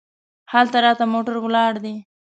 هلته 0.51 0.77
راته 0.85 1.03
موټر 1.13 1.35
ولاړ 1.41 1.73
دی. 1.83 1.95